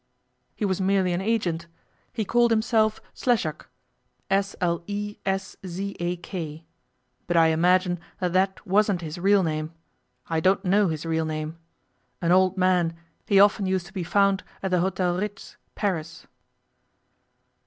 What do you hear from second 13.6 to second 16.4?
used to be found at the Hôtel Ritz, Paris.